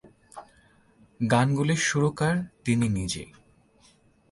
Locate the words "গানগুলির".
1.19-1.77